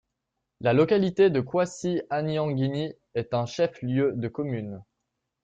[0.61, 4.81] La localité de Kouassi-Anianguini est un chef-lieu de commune.